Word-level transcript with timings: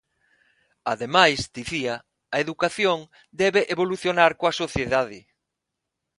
Ademais, 0.93 1.39
dicía, 1.57 1.95
a 2.35 2.37
educación 2.45 2.99
"debe 3.41 3.61
evolucionar 3.73 4.31
coa 4.39 4.57
sociedade". 4.61 5.19